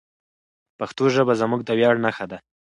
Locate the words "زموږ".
1.41-1.61